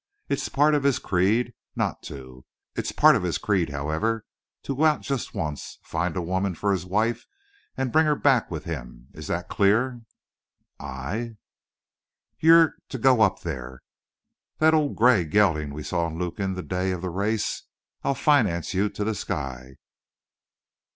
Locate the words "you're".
12.39-12.73